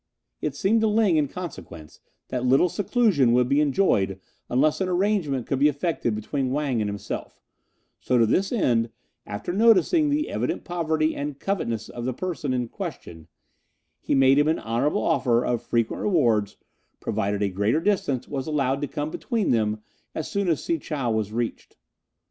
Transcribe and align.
It 0.41 0.55
seemed 0.55 0.81
to 0.81 0.87
Ling, 0.87 1.17
in 1.17 1.27
consequence, 1.27 1.99
that 2.29 2.43
little 2.43 2.69
seclusion 2.69 3.33
would 3.33 3.47
be 3.47 3.61
enjoyed 3.61 4.19
unless 4.49 4.81
an 4.81 4.89
arrangement 4.89 5.45
could 5.45 5.59
be 5.59 5.67
effected 5.67 6.15
between 6.15 6.49
Wang 6.49 6.81
and 6.81 6.89
himself; 6.89 7.39
so 7.99 8.17
to 8.17 8.25
this 8.25 8.51
end, 8.51 8.89
after 9.27 9.53
noticing 9.53 10.09
the 10.09 10.31
evident 10.31 10.63
poverty 10.63 11.15
and 11.15 11.37
covetousness 11.39 11.87
of 11.89 12.05
the 12.05 12.13
person 12.15 12.51
in 12.51 12.67
question, 12.67 13.27
he 13.99 14.15
made 14.15 14.39
him 14.39 14.47
an 14.47 14.57
honourable 14.57 15.03
offer 15.03 15.45
of 15.45 15.61
frequent 15.61 16.01
rewards, 16.01 16.57
provided 16.99 17.43
a 17.43 17.49
greater 17.49 17.79
distance 17.79 18.27
was 18.27 18.47
allowed 18.47 18.81
to 18.81 18.87
come 18.87 19.11
between 19.11 19.51
them 19.51 19.83
as 20.15 20.27
soon 20.27 20.47
as 20.47 20.63
Si 20.63 20.79
chow 20.79 21.11
was 21.11 21.31
reached. 21.31 21.77